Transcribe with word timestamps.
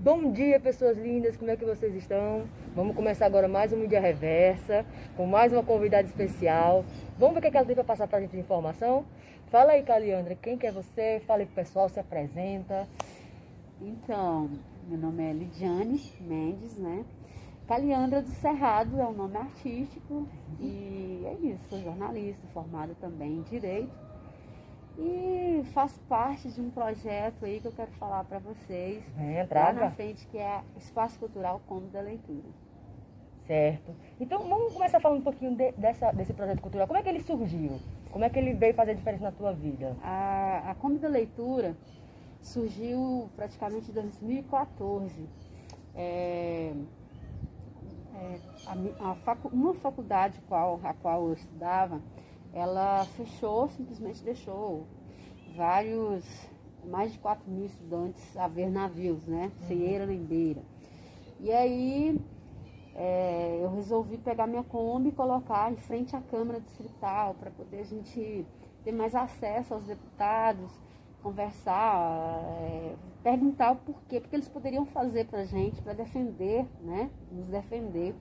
Bom 0.00 0.30
dia, 0.30 0.60
pessoas 0.60 0.96
lindas, 0.96 1.36
como 1.36 1.50
é 1.50 1.56
que 1.56 1.64
vocês 1.64 1.92
estão? 1.92 2.44
Vamos 2.72 2.94
começar 2.94 3.26
agora 3.26 3.48
mais 3.48 3.72
um 3.72 3.76
Mídia 3.76 4.00
Reversa, 4.00 4.86
com 5.16 5.26
mais 5.26 5.52
uma 5.52 5.64
convidada 5.64 6.06
especial. 6.06 6.84
Vamos 7.18 7.34
ver 7.34 7.38
o 7.40 7.42
que, 7.42 7.48
é 7.48 7.50
que 7.50 7.56
ela 7.56 7.66
tem 7.66 7.74
para 7.74 7.82
passar 7.82 8.06
para 8.06 8.18
a 8.18 8.20
gente 8.20 8.30
de 8.30 8.38
informação? 8.38 9.04
Fala 9.50 9.72
aí, 9.72 9.82
Caliandra, 9.82 10.36
quem 10.36 10.56
que 10.56 10.68
é 10.68 10.70
você? 10.70 11.20
Fala 11.26 11.40
aí 11.40 11.46
pro 11.46 11.56
pessoal, 11.56 11.88
se 11.88 11.98
apresenta. 11.98 12.86
Então, 13.80 14.48
meu 14.86 14.98
nome 14.98 15.30
é 15.30 15.32
Lidiane 15.32 16.00
Mendes, 16.20 16.78
né? 16.78 17.04
Caliandra 17.66 18.22
do 18.22 18.30
Cerrado 18.30 19.00
é 19.00 19.04
o 19.04 19.12
nome 19.12 19.36
artístico 19.36 20.28
e 20.60 21.24
é 21.26 21.32
isso, 21.44 21.64
sou 21.68 21.82
jornalista, 21.82 22.46
formada 22.54 22.94
também 23.00 23.38
em 23.38 23.42
Direito 23.42 24.07
e 24.98 25.62
faço 25.72 26.00
parte 26.08 26.48
de 26.48 26.60
um 26.60 26.70
projeto 26.70 27.44
aí 27.44 27.60
que 27.60 27.66
eu 27.66 27.72
quero 27.72 27.90
falar 27.92 28.24
para 28.24 28.40
vocês. 28.40 29.02
É, 29.16 29.46
lá 29.50 29.72
na 29.72 29.90
frente, 29.92 30.26
que 30.26 30.36
é 30.36 30.60
Espaço 30.76 31.18
Cultural 31.18 31.62
Como 31.68 31.86
da 31.88 32.00
Leitura. 32.00 32.48
Certo. 33.46 33.94
Então 34.20 34.46
vamos 34.46 34.72
começar 34.72 35.00
falando 35.00 35.20
um 35.20 35.24
pouquinho 35.24 35.54
de, 35.54 35.72
dessa, 35.72 36.10
desse 36.12 36.34
projeto 36.34 36.60
cultural. 36.60 36.86
Como 36.86 36.98
é 36.98 37.02
que 37.02 37.08
ele 37.08 37.20
surgiu? 37.20 37.78
Como 38.10 38.24
é 38.24 38.28
que 38.28 38.38
ele 38.38 38.52
veio 38.54 38.74
fazer 38.74 38.94
diferença 38.94 39.24
na 39.24 39.32
tua 39.32 39.52
vida? 39.52 39.96
A, 40.02 40.72
a 40.72 40.74
Como 40.74 40.98
da 40.98 41.08
Leitura 41.08 41.76
surgiu 42.42 43.30
praticamente 43.36 43.90
em 43.90 43.94
2014. 43.94 45.28
É, 45.94 46.72
é, 48.14 48.38
a, 48.66 49.10
a 49.10 49.14
facu, 49.14 49.48
uma 49.48 49.74
faculdade 49.74 50.40
qual, 50.48 50.80
a 50.82 50.92
qual 50.92 51.28
eu 51.28 51.34
estudava, 51.34 52.00
ela 52.52 53.04
fechou, 53.16 53.68
simplesmente 53.68 54.22
deixou 54.22 54.86
vários, 55.56 56.24
mais 56.84 57.12
de 57.12 57.18
4 57.18 57.50
mil 57.50 57.66
estudantes 57.66 58.36
a 58.36 58.48
ver 58.48 58.70
navios, 58.70 59.26
né? 59.26 59.44
Uhum. 59.60 59.66
Sem 59.66 59.82
eira 59.82 60.06
nem 60.06 60.22
beira. 60.22 60.62
E 61.40 61.52
aí 61.52 62.20
é, 62.94 63.60
eu 63.62 63.70
resolvi 63.74 64.18
pegar 64.18 64.46
minha 64.46 64.64
Kombi 64.64 65.10
e 65.10 65.12
colocar 65.12 65.70
em 65.70 65.76
frente 65.76 66.16
à 66.16 66.20
Câmara 66.20 66.60
Distrital 66.60 67.34
para 67.34 67.50
poder 67.50 67.80
a 67.80 67.84
gente 67.84 68.44
ter 68.82 68.92
mais 68.92 69.14
acesso 69.14 69.74
aos 69.74 69.84
deputados, 69.84 70.70
conversar, 71.22 72.42
é, 72.60 72.94
perguntar 73.22 73.72
o 73.72 73.76
porquê, 73.76 74.20
porque 74.20 74.34
eles 74.34 74.48
poderiam 74.48 74.84
fazer 74.86 75.26
para 75.26 75.40
a 75.40 75.44
gente, 75.44 75.80
para 75.82 75.92
defender, 75.92 76.66
né? 76.80 77.10
Nos 77.30 77.46
defender 77.46 78.14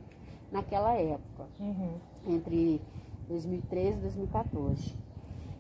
naquela 0.51 0.93
época. 0.93 1.47
Uhum. 1.59 1.95
Entre 2.27 2.81
2013 3.27 3.97
e 3.97 4.01
2014. 4.01 4.95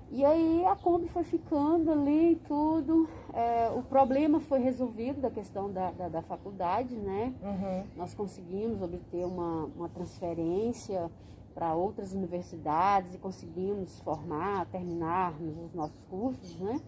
E 0.09 0.23
aí 0.23 0.65
a 0.65 0.75
Kombi 0.75 1.07
foi 1.09 1.23
ficando 1.23 1.91
ali 1.91 2.31
e 2.31 2.35
tudo. 2.35 3.09
É, 3.33 3.69
o 3.69 3.83
problema 3.83 4.39
foi 4.39 4.59
resolvido 4.59 5.19
da 5.19 5.29
questão 5.29 5.71
da, 5.71 5.91
da, 5.91 6.07
da 6.07 6.21
faculdade, 6.21 6.95
né? 6.95 7.33
Uhum. 7.43 7.83
Nós 7.95 8.13
conseguimos 8.13 8.81
obter 8.81 9.25
uma, 9.25 9.65
uma 9.75 9.89
transferência 9.89 11.11
para 11.53 11.73
outras 11.73 12.13
universidades 12.13 13.15
e 13.15 13.17
conseguimos 13.17 13.99
formar, 13.99 14.65
terminarmos 14.67 15.57
os 15.57 15.73
nossos 15.73 16.01
cursos, 16.05 16.57
né? 16.59 16.79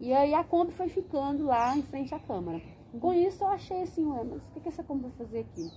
E 0.00 0.12
aí 0.12 0.34
a 0.34 0.42
Kombi 0.42 0.72
foi 0.72 0.88
ficando 0.88 1.44
lá 1.44 1.76
em 1.76 1.82
frente 1.82 2.14
à 2.14 2.18
Câmara. 2.18 2.60
Com 3.00 3.12
isso 3.12 3.44
eu 3.44 3.48
achei 3.48 3.82
assim, 3.82 4.06
ué, 4.06 4.24
mas 4.24 4.42
o 4.42 4.50
que, 4.52 4.60
que 4.60 4.68
essa 4.68 4.82
Kombi 4.82 5.02
vai 5.02 5.12
fazer 5.12 5.40
aqui? 5.40 5.70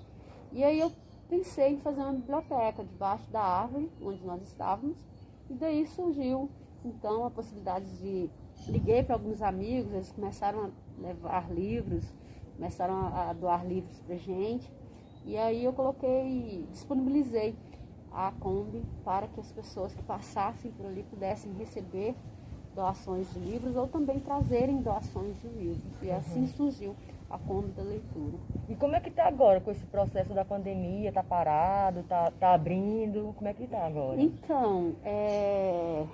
E 0.53 0.63
aí 0.63 0.79
eu 0.79 0.91
pensei 1.31 1.75
em 1.75 1.77
fazer 1.77 2.01
uma 2.01 2.11
biblioteca 2.11 2.83
debaixo 2.83 3.25
da 3.31 3.41
árvore 3.41 3.89
onde 4.01 4.21
nós 4.25 4.41
estávamos 4.41 4.97
e 5.49 5.53
daí 5.53 5.87
surgiu 5.87 6.49
então 6.83 7.25
a 7.25 7.31
possibilidade 7.31 7.85
de 7.99 8.29
liguei 8.67 9.01
para 9.01 9.15
alguns 9.15 9.41
amigos, 9.41 9.93
eles 9.93 10.11
começaram 10.11 10.65
a 10.65 11.01
levar 11.01 11.49
livros, 11.49 12.03
começaram 12.57 13.07
a 13.15 13.31
doar 13.31 13.65
livros 13.65 13.97
para 14.01 14.17
gente 14.17 14.69
e 15.25 15.37
aí 15.37 15.63
eu 15.63 15.71
coloquei, 15.71 16.67
disponibilizei 16.69 17.55
a 18.11 18.33
Kombi 18.33 18.83
para 19.05 19.25
que 19.29 19.39
as 19.39 19.53
pessoas 19.53 19.95
que 19.95 20.03
passassem 20.03 20.69
por 20.71 20.85
ali 20.85 21.03
pudessem 21.03 21.53
receber 21.53 22.13
doações 22.75 23.31
de 23.31 23.39
livros 23.39 23.77
ou 23.77 23.87
também 23.87 24.19
trazerem 24.19 24.81
doações 24.81 25.39
de 25.41 25.47
livros. 25.47 25.93
E 26.01 26.11
assim 26.11 26.41
uhum. 26.41 26.47
surgiu 26.47 26.95
a 27.31 27.37
Kombi 27.39 27.71
da 27.71 27.83
leitura. 27.83 28.37
E 28.67 28.75
como 28.75 28.95
é 28.95 28.99
que 28.99 29.09
está 29.09 29.27
agora 29.27 29.61
com 29.61 29.71
esse 29.71 29.85
processo 29.85 30.33
da 30.33 30.43
pandemia? 30.43 31.09
Está 31.09 31.23
parado? 31.23 32.01
Está 32.01 32.31
tá 32.31 32.53
abrindo? 32.53 33.33
Como 33.35 33.47
é 33.47 33.53
que 33.53 33.63
está 33.63 33.85
agora? 33.85 34.21
Então, 34.21 34.95
é, 35.03 36.05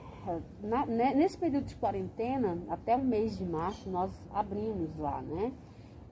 na, 0.62 0.86
né, 0.86 1.14
nesse 1.14 1.38
período 1.38 1.66
de 1.66 1.76
quarentena, 1.76 2.58
até 2.70 2.96
o 2.96 3.04
mês 3.04 3.38
de 3.38 3.46
março, 3.46 3.90
nós 3.90 4.12
abrimos 4.32 4.96
lá, 4.98 5.22
né? 5.22 5.52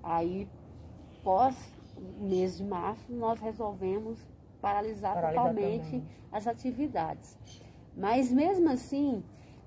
Aí, 0.02 0.48
pós 1.24 1.56
mês 2.20 2.58
de 2.58 2.64
março, 2.64 3.12
nós 3.12 3.40
resolvemos 3.40 4.20
paralisar, 4.62 5.14
paralisar 5.14 5.44
totalmente 5.46 5.86
também. 5.86 6.08
as 6.32 6.48
atividades. 6.48 7.38
Mas 7.96 8.32
mesmo 8.32 8.70
assim, 8.70 9.24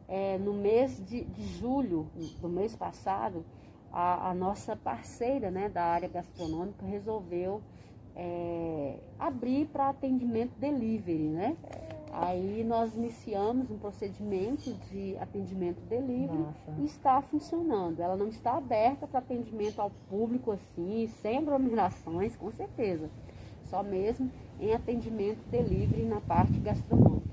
é, 0.06 0.38
no 0.38 0.53
mês 0.53 1.03
de, 1.06 1.25
de 1.25 1.47
julho 1.59 2.10
do 2.41 2.48
mês 2.48 2.75
passado, 2.77 3.44
a, 3.93 4.31
a 4.31 4.34
nossa 4.34 4.76
parceira 4.76 5.50
né, 5.50 5.69
da 5.69 5.82
área 5.84 6.09
gastronômica 6.09 6.84
resolveu 6.84 7.62
é, 8.15 8.97
abrir 9.19 9.66
para 9.66 9.91
atendimento 9.91 10.53
delivery, 10.59 11.28
né? 11.28 11.56
Aí 12.10 12.65
nós 12.65 12.94
iniciamos 12.97 13.71
um 13.71 13.78
procedimento 13.78 14.72
de 14.91 15.16
atendimento 15.19 15.81
delivery 15.82 16.38
Nossa. 16.38 16.81
e 16.81 16.84
está 16.84 17.21
funcionando. 17.22 18.00
Ela 18.00 18.16
não 18.16 18.28
está 18.28 18.56
aberta 18.56 19.06
para 19.06 19.21
atendimento 19.21 19.81
ao 19.81 19.91
público 20.10 20.50
assim, 20.50 21.06
sem 21.22 21.38
aglomerações, 21.38 22.34
com 22.34 22.50
certeza. 22.50 23.09
Só 23.65 23.82
mesmo 23.82 24.31
em 24.59 24.72
atendimento 24.72 25.38
delivery 25.48 26.04
na 26.04 26.21
parte 26.21 26.59
gastronômica. 26.59 27.28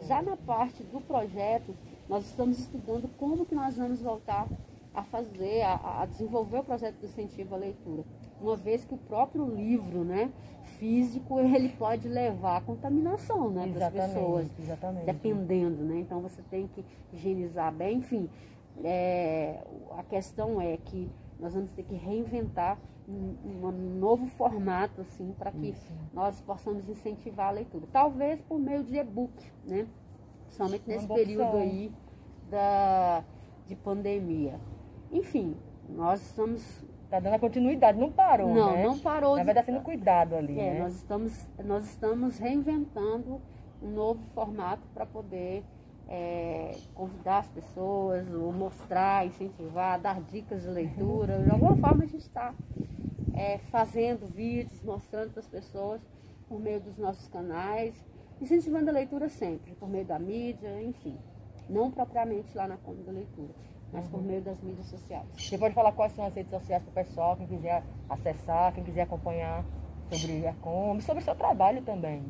Já 0.00 0.22
na 0.22 0.36
parte 0.36 0.82
do 0.84 1.00
projeto, 1.00 1.74
nós 2.08 2.24
estamos 2.24 2.58
estudando 2.58 3.08
como 3.18 3.44
que 3.44 3.54
nós 3.54 3.76
vamos 3.76 4.00
voltar 4.00 4.46
a 4.94 5.02
fazer, 5.02 5.62
a, 5.62 6.02
a, 6.02 6.06
desenvolver 6.06 6.58
o 6.58 6.64
projeto 6.64 6.98
de 6.98 7.06
incentivo 7.06 7.54
à 7.54 7.58
leitura. 7.58 8.04
Uma 8.40 8.56
vez 8.56 8.84
que 8.84 8.94
o 8.94 8.98
próprio 8.98 9.46
livro, 9.46 10.04
né, 10.04 10.30
físico, 10.78 11.40
ele 11.40 11.70
pode 11.70 12.08
levar 12.08 12.58
a 12.58 12.60
contaminação, 12.60 13.50
né, 13.50 13.70
para 13.72 13.86
as 13.86 13.92
pessoas. 13.92 14.50
Exatamente. 14.58 15.06
Dependendo, 15.06 15.82
né? 15.84 16.00
Então 16.00 16.20
você 16.20 16.42
tem 16.50 16.66
que 16.68 16.84
higienizar 17.12 17.72
bem, 17.72 17.98
enfim. 17.98 18.28
É, 18.84 19.64
a 19.96 20.02
questão 20.02 20.60
é 20.60 20.76
que 20.76 21.10
nós 21.38 21.54
vamos 21.54 21.72
ter 21.72 21.82
que 21.82 21.94
reinventar 21.94 22.78
um, 23.08 23.34
um 23.44 23.98
novo 23.98 24.26
formato, 24.26 25.00
assim, 25.00 25.34
para 25.38 25.50
que 25.50 25.70
Isso. 25.70 25.92
nós 26.12 26.40
possamos 26.40 26.88
incentivar 26.88 27.48
a 27.48 27.50
leitura. 27.50 27.86
Talvez 27.92 28.40
por 28.42 28.58
meio 28.58 28.82
de 28.84 28.96
e-book, 28.96 29.32
né? 29.64 29.86
Somente 30.50 30.86
nesse 30.86 31.06
período 31.06 31.56
aí 31.56 31.90
da, 32.50 33.24
de 33.66 33.74
pandemia. 33.74 34.60
Enfim, 35.12 35.54
nós 35.90 36.22
estamos. 36.22 36.82
Está 37.04 37.20
dando 37.20 37.34
a 37.34 37.38
continuidade, 37.38 37.98
não 37.98 38.10
parou. 38.10 38.54
Não, 38.54 38.72
né? 38.72 38.84
não 38.84 38.98
parou. 38.98 39.36
Na 39.36 39.42
verdade, 39.42 39.66
sendo 39.66 39.82
cuidado 39.82 40.34
ali. 40.34 40.58
É, 40.58 40.72
né? 40.72 40.80
nós, 40.80 40.94
estamos, 40.94 41.48
nós 41.62 41.84
estamos 41.84 42.38
reinventando 42.38 43.38
um 43.82 43.90
novo 43.90 44.24
formato 44.34 44.82
para 44.94 45.04
poder 45.04 45.62
é, 46.08 46.74
convidar 46.94 47.40
as 47.40 47.48
pessoas, 47.48 48.32
ou 48.32 48.50
mostrar, 48.50 49.26
incentivar, 49.26 50.00
dar 50.00 50.22
dicas 50.22 50.62
de 50.62 50.68
leitura. 50.68 51.42
De 51.42 51.50
alguma 51.50 51.76
forma 51.76 52.04
a 52.04 52.06
gente 52.06 52.22
está 52.22 52.54
é, 53.34 53.58
fazendo 53.70 54.26
vídeos, 54.26 54.82
mostrando 54.82 55.32
para 55.32 55.40
as 55.40 55.48
pessoas 55.48 56.00
por 56.48 56.58
meio 56.58 56.80
dos 56.80 56.96
nossos 56.96 57.28
canais, 57.28 57.94
incentivando 58.40 58.88
a 58.88 58.92
leitura 58.92 59.28
sempre, 59.28 59.74
por 59.74 59.86
meio 59.86 60.06
da 60.06 60.18
mídia, 60.18 60.82
enfim. 60.82 61.18
Não 61.68 61.90
propriamente 61.90 62.56
lá 62.56 62.66
na 62.66 62.78
conta 62.78 63.02
da 63.02 63.12
leitura 63.12 63.52
mas 63.92 64.08
por 64.08 64.22
meio 64.22 64.40
das 64.40 64.60
mídias 64.62 64.86
sociais. 64.86 65.26
Você 65.36 65.58
pode 65.58 65.74
falar 65.74 65.92
quais 65.92 66.12
são 66.12 66.24
as 66.24 66.34
redes 66.34 66.50
sociais 66.50 66.82
para 66.82 66.90
o 66.90 67.04
pessoal, 67.04 67.36
quem 67.36 67.46
quiser 67.46 67.82
acessar, 68.08 68.72
quem 68.72 68.82
quiser 68.82 69.02
acompanhar 69.02 69.64
sobre 70.10 70.46
a 70.46 70.54
Kombi, 70.54 71.02
sobre 71.02 71.22
o 71.22 71.24
seu 71.24 71.34
trabalho 71.34 71.82
também. 71.82 72.20
Né? 72.20 72.28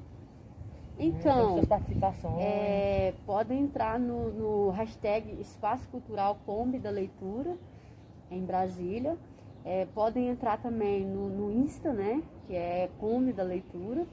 Então, 0.99 1.55
suas 1.55 1.67
participações. 1.67 2.45
É, 2.45 3.15
podem 3.25 3.61
entrar 3.61 3.99
no, 3.99 4.31
no 4.33 4.71
hashtag 4.71 5.41
Espaço 5.41 5.89
Cultural 5.89 6.39
Kombi 6.45 6.79
da 6.79 6.91
Leitura, 6.91 7.57
em 8.31 8.45
Brasília. 8.45 9.17
É, 9.65 9.87
podem 9.95 10.29
entrar 10.29 10.61
também 10.61 11.05
no, 11.05 11.29
no 11.29 11.53
Insta, 11.53 11.93
né, 11.93 12.23
que 12.47 12.55
é 12.55 12.91
Kombi 12.99 13.33
da 13.33 13.45
Leitura. 13.45 14.07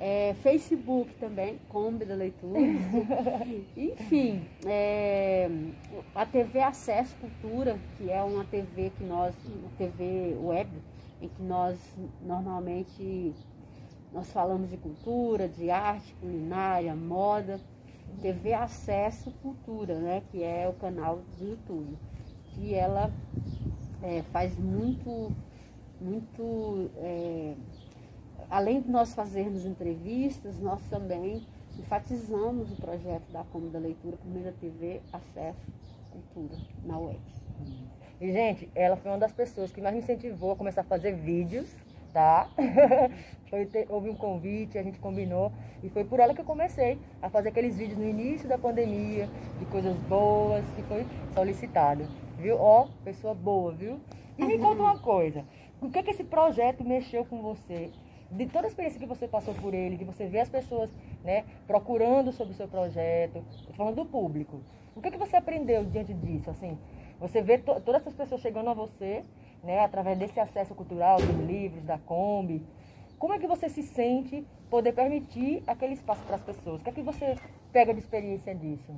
É, 0.00 0.34
Facebook 0.42 1.14
também, 1.14 1.58
Kombi 1.68 2.04
da 2.04 2.14
Leitura. 2.14 2.58
Enfim, 3.76 4.44
é, 4.66 5.48
a 6.14 6.26
TV 6.26 6.60
Acesso 6.60 7.14
Cultura, 7.16 7.78
que 7.96 8.10
é 8.10 8.22
uma 8.22 8.44
TV 8.44 8.90
que 8.96 9.04
nós, 9.04 9.34
uma 9.46 9.70
TV 9.78 10.36
web, 10.40 10.68
em 11.22 11.28
que 11.28 11.42
nós 11.42 11.78
normalmente 12.22 13.32
nós 14.12 14.30
falamos 14.32 14.70
de 14.70 14.76
cultura, 14.76 15.48
de 15.48 15.70
arte, 15.70 16.14
culinária, 16.20 16.94
moda. 16.94 17.60
TV 18.22 18.52
Acesso 18.52 19.32
Cultura, 19.42 19.98
né, 19.98 20.22
que 20.30 20.42
é 20.42 20.68
o 20.68 20.72
canal 20.74 21.20
do 21.38 21.48
YouTube. 21.48 21.98
Que 22.52 22.74
ela 22.74 23.10
é, 24.02 24.22
faz 24.32 24.56
muito 24.56 25.32
muito 26.00 26.90
é, 26.98 27.54
além 28.50 28.80
de 28.80 28.90
nós 28.90 29.14
fazermos 29.14 29.64
entrevistas, 29.64 30.60
nós 30.60 30.80
também 30.88 31.46
enfatizamos 31.78 32.70
o 32.72 32.76
projeto 32.76 33.30
da 33.32 33.44
Cômoda 33.44 33.78
Leitura 33.78 34.16
por 34.16 34.30
meio 34.30 34.44
da 34.44 34.52
TV 34.52 35.00
Acesso 35.12 35.72
Cultura 36.10 36.60
na 36.84 36.98
web. 36.98 37.18
E, 38.20 38.32
gente, 38.32 38.70
ela 38.74 38.96
foi 38.96 39.10
uma 39.10 39.18
das 39.18 39.32
pessoas 39.32 39.72
que 39.72 39.80
mais 39.80 39.94
me 39.94 40.00
incentivou 40.00 40.52
a 40.52 40.56
começar 40.56 40.82
a 40.82 40.84
fazer 40.84 41.12
vídeos, 41.12 41.68
tá? 42.12 42.48
foi 43.50 43.66
ter, 43.66 43.86
houve 43.88 44.08
um 44.08 44.14
convite, 44.14 44.78
a 44.78 44.82
gente 44.82 44.98
combinou, 44.98 45.52
e 45.82 45.88
foi 45.88 46.04
por 46.04 46.20
ela 46.20 46.32
que 46.32 46.40
eu 46.40 46.44
comecei 46.44 46.98
a 47.20 47.28
fazer 47.28 47.48
aqueles 47.48 47.76
vídeos 47.76 47.98
no 47.98 48.08
início 48.08 48.48
da 48.48 48.56
pandemia, 48.56 49.28
de 49.58 49.66
coisas 49.66 49.96
boas, 50.08 50.64
que 50.76 50.82
foi 50.84 51.04
solicitado, 51.34 52.06
viu? 52.38 52.56
Ó, 52.56 52.86
pessoa 53.04 53.34
boa, 53.34 53.72
viu? 53.72 53.98
E 54.38 54.44
me 54.44 54.58
conta 54.58 54.82
uma 54.82 54.98
coisa, 54.98 55.44
o 55.80 55.90
que 55.90 56.02
que 56.02 56.10
esse 56.10 56.24
projeto 56.24 56.84
mexeu 56.84 57.24
com 57.24 57.42
você? 57.42 57.90
De 58.30 58.46
toda 58.46 58.66
a 58.66 58.68
experiência 58.68 58.98
que 58.98 59.06
você 59.06 59.28
passou 59.28 59.54
por 59.54 59.74
ele, 59.74 59.96
que 59.96 60.04
você 60.04 60.26
vê 60.26 60.40
as 60.40 60.48
pessoas 60.48 60.90
né, 61.22 61.44
procurando 61.66 62.32
sobre 62.32 62.52
o 62.54 62.56
seu 62.56 62.68
projeto, 62.68 63.42
falando 63.76 63.96
do 63.96 64.06
público. 64.06 64.60
O 64.94 65.00
que, 65.00 65.10
que 65.10 65.18
você 65.18 65.36
aprendeu 65.36 65.84
diante 65.84 66.12
disso? 66.14 66.50
Assim, 66.50 66.78
você 67.18 67.42
vê 67.42 67.58
to 67.58 67.80
todas 67.80 68.02
essas 68.02 68.14
pessoas 68.14 68.40
chegando 68.40 68.70
a 68.70 68.74
você, 68.74 69.24
né, 69.62 69.80
através 69.80 70.18
desse 70.18 70.38
acesso 70.38 70.74
cultural, 70.74 71.18
dos 71.18 71.46
livros, 71.46 71.82
da 71.84 71.98
Kombi. 71.98 72.62
Como 73.18 73.32
é 73.32 73.38
que 73.38 73.46
você 73.46 73.68
se 73.68 73.82
sente 73.82 74.46
poder 74.68 74.92
permitir 74.92 75.62
aquele 75.66 75.94
espaço 75.94 76.22
para 76.24 76.36
as 76.36 76.42
pessoas? 76.42 76.80
O 76.80 76.84
que 76.84 76.90
é 76.90 76.92
que 76.92 77.02
você 77.02 77.36
pega 77.72 77.94
de 77.94 78.00
experiência 78.00 78.54
disso? 78.54 78.92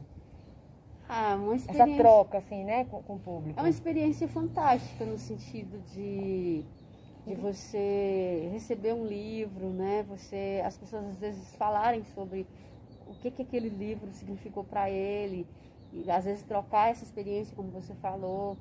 Ah, 1.08 1.36
uma 1.36 1.54
experiência... 1.54 1.92
Essa 1.92 2.02
troca, 2.02 2.38
assim, 2.38 2.64
né, 2.64 2.84
com, 2.86 3.02
com 3.02 3.14
o 3.14 3.18
público. 3.18 3.58
É 3.58 3.62
uma 3.62 3.68
experiência 3.68 4.26
fantástica 4.26 5.04
no 5.04 5.18
sentido 5.18 5.80
de 5.92 6.64
de 7.26 7.34
você 7.34 8.48
receber 8.52 8.94
um 8.94 9.04
livro, 9.04 9.70
né? 9.70 10.04
Você, 10.08 10.62
as 10.64 10.78
pessoas 10.78 11.04
às 11.06 11.18
vezes 11.18 11.56
falarem 11.56 12.04
sobre 12.04 12.46
o 13.06 13.14
que, 13.14 13.32
que 13.32 13.42
aquele 13.42 13.68
livro 13.68 14.12
significou 14.12 14.62
para 14.62 14.88
ele 14.88 15.44
e 15.92 16.08
às 16.08 16.24
vezes 16.24 16.44
trocar 16.44 16.90
essa 16.90 17.02
experiência, 17.02 17.56
como 17.56 17.68
você 17.70 17.94
falou. 17.96 18.56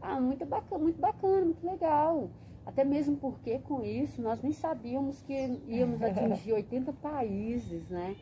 Ah, 0.00 0.18
muito 0.18 0.46
bacana, 0.46 0.82
muito 0.82 0.98
bacana, 0.98 1.44
muito 1.44 1.66
legal. 1.66 2.30
Até 2.64 2.84
mesmo 2.84 3.16
porque 3.16 3.58
com 3.58 3.84
isso 3.84 4.22
nós 4.22 4.42
nem 4.42 4.52
sabíamos 4.52 5.20
que 5.22 5.60
íamos 5.66 6.02
atingir 6.02 6.54
80 6.54 6.92
países, 6.94 7.86
né? 7.90 8.16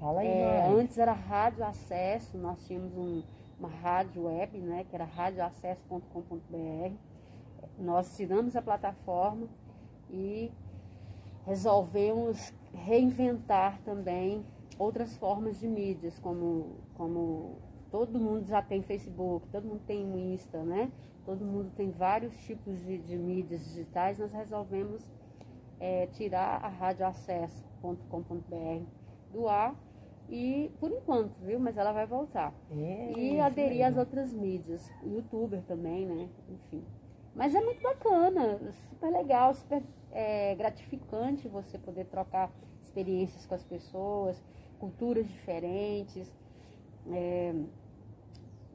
Fala 0.00 0.20
aí, 0.20 0.28
é, 0.28 0.66
antes 0.68 0.98
era 0.98 1.12
rádio 1.12 1.64
acesso, 1.64 2.36
nós 2.36 2.66
tínhamos 2.66 2.92
um, 2.96 3.22
uma 3.58 3.68
rádio 3.68 4.24
web, 4.24 4.58
né? 4.58 4.84
Que 4.90 4.96
era 4.96 5.04
radioacesso.com.br 5.04 7.15
nós 7.78 8.16
tiramos 8.16 8.56
a 8.56 8.62
plataforma 8.62 9.46
e 10.10 10.50
resolvemos 11.44 12.52
reinventar 12.72 13.80
também 13.82 14.44
outras 14.78 15.16
formas 15.16 15.58
de 15.58 15.68
mídias, 15.68 16.18
como, 16.18 16.76
como 16.94 17.56
todo 17.90 18.18
mundo 18.18 18.46
já 18.46 18.60
tem 18.60 18.82
Facebook, 18.82 19.48
todo 19.48 19.66
mundo 19.66 19.80
tem 19.86 20.32
Insta, 20.32 20.62
né? 20.62 20.90
Todo 21.24 21.44
mundo 21.44 21.72
tem 21.76 21.90
vários 21.90 22.36
tipos 22.44 22.78
de, 22.84 22.98
de 22.98 23.16
mídias 23.16 23.64
digitais, 23.64 24.18
nós 24.18 24.32
resolvemos 24.32 25.08
é, 25.80 26.06
tirar 26.08 26.64
a 26.64 26.68
radioacesso.com.br 26.68 28.84
do 29.32 29.48
ar 29.48 29.74
e 30.28 30.70
por 30.80 30.90
enquanto, 30.90 31.38
viu? 31.40 31.58
Mas 31.58 31.76
ela 31.76 31.92
vai 31.92 32.06
voltar. 32.06 32.52
É, 32.70 33.12
e 33.16 33.40
aderir 33.40 33.84
às 33.84 33.96
outras 33.96 34.32
mídias, 34.32 34.90
youtuber 35.04 35.62
também, 35.62 36.06
né? 36.06 36.28
Enfim. 36.48 36.84
Mas 37.36 37.54
é 37.54 37.60
muito 37.60 37.82
bacana, 37.82 38.58
super 38.88 39.12
legal, 39.12 39.54
super 39.54 39.82
é, 40.10 40.54
gratificante 40.54 41.46
você 41.46 41.76
poder 41.76 42.06
trocar 42.06 42.50
experiências 42.82 43.44
com 43.44 43.54
as 43.54 43.62
pessoas, 43.62 44.42
culturas 44.78 45.28
diferentes. 45.28 46.34
É, 47.12 47.54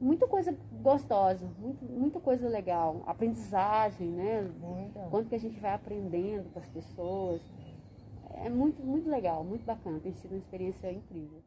muita 0.00 0.28
coisa 0.28 0.56
gostosa, 0.80 1.44
muito, 1.58 1.84
muita 1.84 2.20
coisa 2.20 2.48
legal. 2.48 3.02
Aprendizagem, 3.04 4.08
né? 4.08 4.48
Muita. 4.60 5.00
Quanto 5.10 5.28
que 5.28 5.34
a 5.34 5.40
gente 5.40 5.58
vai 5.58 5.74
aprendendo 5.74 6.48
com 6.52 6.60
as 6.60 6.68
pessoas. 6.68 7.42
É 8.44 8.48
muito, 8.48 8.80
muito 8.80 9.10
legal, 9.10 9.42
muito 9.42 9.64
bacana. 9.64 9.98
Tem 9.98 10.12
sido 10.12 10.30
uma 10.30 10.38
experiência 10.38 10.90
incrível. 10.92 11.42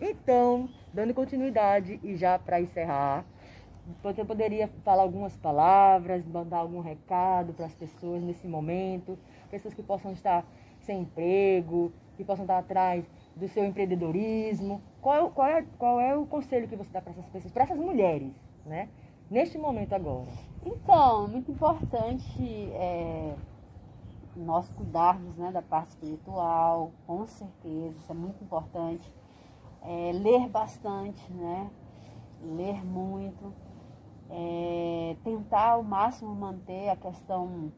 Então, 0.00 0.68
dando 0.94 1.12
continuidade 1.12 2.00
e 2.02 2.16
já 2.16 2.38
para 2.38 2.60
encerrar, 2.60 3.24
você 4.02 4.24
poderia 4.24 4.66
falar 4.82 5.02
algumas 5.02 5.36
palavras, 5.36 6.24
mandar 6.26 6.58
algum 6.58 6.80
recado 6.80 7.52
para 7.52 7.66
as 7.66 7.74
pessoas 7.74 8.22
nesse 8.22 8.46
momento, 8.46 9.18
pessoas 9.50 9.74
que 9.74 9.82
possam 9.82 10.12
estar 10.12 10.46
sem 10.80 11.02
emprego, 11.02 11.92
que 12.16 12.24
possam 12.24 12.44
estar 12.44 12.58
atrás 12.58 13.04
do 13.36 13.46
seu 13.48 13.64
empreendedorismo. 13.64 14.80
Qual, 15.02 15.30
qual, 15.32 15.48
é, 15.48 15.66
qual 15.76 16.00
é 16.00 16.16
o 16.16 16.24
conselho 16.24 16.66
que 16.66 16.76
você 16.76 16.90
dá 16.90 17.02
para 17.02 17.12
essas 17.12 17.26
pessoas, 17.26 17.52
para 17.52 17.64
essas 17.64 17.78
mulheres, 17.78 18.32
né? 18.64 18.88
Neste 19.30 19.58
momento 19.58 19.94
agora. 19.94 20.30
Então, 20.64 21.28
muito 21.28 21.52
importante 21.52 22.42
é, 22.72 23.34
nós 24.34 24.68
cuidarmos 24.70 25.36
né, 25.36 25.52
da 25.52 25.62
parte 25.62 25.90
espiritual, 25.90 26.90
com 27.06 27.26
certeza, 27.26 27.98
isso 27.98 28.10
é 28.10 28.14
muito 28.14 28.42
importante 28.42 29.12
é, 29.82 30.12
ler 30.12 30.48
bastante, 30.48 31.32
né? 31.32 31.70
Ler 32.42 32.84
muito, 32.84 33.52
é, 34.28 35.16
tentar 35.22 35.72
ao 35.72 35.82
máximo 35.82 36.34
manter 36.34 36.88
a 36.88 36.96
questão 36.96 37.72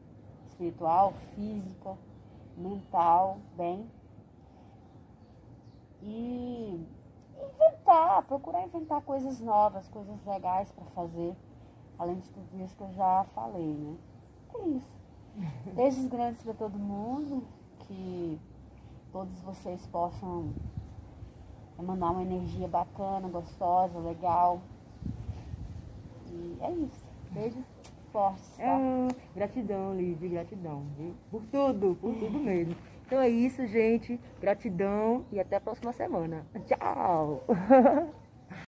espiritual, 0.47 1.13
física, 1.35 1.97
mental 2.55 3.39
bem. 3.55 3.89
E 6.01 6.85
inventar, 7.35 8.23
procurar 8.23 8.65
inventar 8.65 9.01
coisas 9.01 9.39
novas, 9.39 9.87
coisas 9.89 10.23
legais 10.25 10.71
para 10.71 10.85
fazer, 10.87 11.35
além 11.97 12.19
de 12.19 12.29
tudo 12.29 12.61
isso 12.61 12.75
que 12.75 12.83
eu 12.83 12.93
já 12.93 13.25
falei, 13.33 13.73
né? 13.73 13.97
É 14.55 14.67
isso. 14.67 14.91
Beijos 15.73 16.07
grandes 16.07 16.43
para 16.43 16.53
todo 16.53 16.77
mundo, 16.77 17.43
que 17.79 18.39
todos 19.11 19.39
vocês 19.41 19.85
possam 19.87 20.53
mandar 21.81 22.11
uma 22.11 22.21
energia 22.21 22.67
bacana, 22.67 23.27
gostosa, 23.27 23.97
legal. 23.99 24.61
E 26.31 26.57
é 26.61 26.71
isso. 26.71 27.05
Beijo 27.31 27.63
forte. 28.13 28.43
Tá? 28.57 28.63
É, 28.63 29.07
gratidão, 29.35 29.95
Liv, 29.95 30.29
gratidão. 30.29 30.85
Viu? 30.97 31.15
Por 31.31 31.41
tudo, 31.51 31.97
por 31.99 32.13
tudo 32.15 32.39
mesmo. 32.39 32.75
Então 33.05 33.19
é 33.19 33.27
isso, 33.27 33.65
gente. 33.67 34.19
Gratidão 34.39 35.25
e 35.31 35.39
até 35.39 35.57
a 35.57 35.61
próxima 35.61 35.91
semana. 35.91 36.45
Tchau! 36.65 37.43